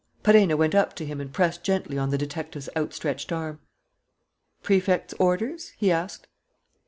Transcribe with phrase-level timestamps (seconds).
[0.23, 3.59] Perenna went up to him and pressed gently on the detective's outstretched arm.
[4.63, 6.25] "Prefect's orders?" he asked.